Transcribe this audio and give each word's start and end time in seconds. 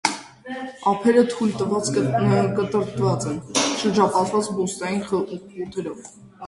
Ափերը 0.91 1.23
թույլ 1.33 1.53
կտրտված 2.57 3.29
են՝ 3.35 3.39
շրջապատված 3.61 4.53
բուստային 4.59 5.09
խութերով։ 5.13 6.07